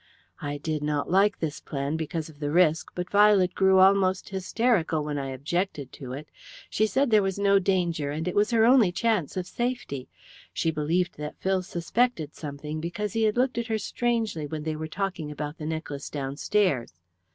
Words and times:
"I 0.41 0.57
did 0.57 0.81
not 0.81 1.11
like 1.11 1.37
this 1.37 1.59
plan 1.59 1.95
because 1.95 2.27
of 2.27 2.39
the 2.39 2.49
risk, 2.49 2.89
but 2.95 3.11
Violet 3.11 3.53
grew 3.53 3.77
almost 3.77 4.29
hysterical 4.29 5.03
when 5.03 5.19
I 5.19 5.27
objected 5.29 5.91
to 5.93 6.13
it. 6.13 6.27
She 6.71 6.87
said 6.87 7.11
there 7.11 7.21
was 7.21 7.37
no 7.37 7.59
danger, 7.59 8.09
and 8.09 8.27
it 8.27 8.33
was 8.33 8.49
her 8.49 8.65
only 8.65 8.91
chance 8.91 9.37
of 9.37 9.45
safety. 9.45 10.09
She 10.53 10.71
believed 10.71 11.17
that 11.17 11.37
Phil 11.37 11.61
suspected 11.61 12.33
something, 12.33 12.79
because 12.81 13.13
he 13.13 13.21
had 13.25 13.37
looked 13.37 13.59
at 13.59 13.67
her 13.67 13.77
strangely 13.77 14.47
when 14.47 14.63
they 14.63 14.75
were 14.75 14.87
talking 14.87 15.29
about 15.29 15.59
the 15.59 15.67
necklace 15.67 16.09
downstairs. 16.09 16.91